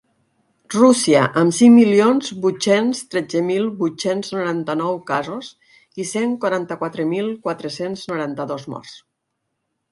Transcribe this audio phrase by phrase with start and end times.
[0.75, 5.53] Rússia, amb cinc milions vuit-cents tretze mil vuit-cents noranta-nou casos
[6.05, 9.01] i cent quaranta-quatre mil quatre-cents noranta-dos morts.